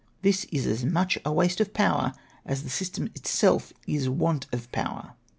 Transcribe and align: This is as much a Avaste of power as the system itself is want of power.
This 0.23 0.45
is 0.45 0.65
as 0.65 0.83
much 0.83 1.17
a 1.17 1.19
Avaste 1.29 1.61
of 1.61 1.75
power 1.75 2.15
as 2.43 2.63
the 2.63 2.71
system 2.71 3.05
itself 3.13 3.71
is 3.85 4.09
want 4.09 4.47
of 4.51 4.71
power. 4.71 5.13